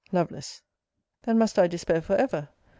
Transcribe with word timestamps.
Lovel. 0.11 0.41
Then 1.21 1.37
must 1.37 1.59
I 1.59 1.67
despair 1.67 2.01
for 2.01 2.15
ever! 2.15 2.49